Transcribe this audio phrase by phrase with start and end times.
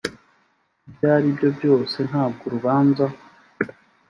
[0.87, 3.05] ibyo ari byo byose ntabwo urubanza